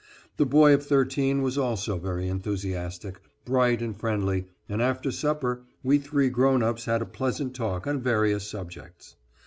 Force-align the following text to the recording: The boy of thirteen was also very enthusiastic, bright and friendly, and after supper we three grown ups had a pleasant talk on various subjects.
The 0.37 0.47
boy 0.47 0.73
of 0.73 0.83
thirteen 0.83 1.43
was 1.43 1.59
also 1.59 1.99
very 1.99 2.27
enthusiastic, 2.27 3.21
bright 3.45 3.83
and 3.83 3.95
friendly, 3.95 4.47
and 4.67 4.81
after 4.81 5.11
supper 5.11 5.61
we 5.83 5.99
three 5.99 6.29
grown 6.31 6.63
ups 6.63 6.85
had 6.85 7.03
a 7.03 7.05
pleasant 7.05 7.53
talk 7.55 7.85
on 7.85 8.01
various 8.01 8.47
subjects. 8.49 9.15